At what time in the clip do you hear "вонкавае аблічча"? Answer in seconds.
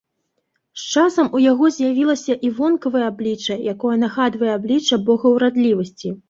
2.61-3.59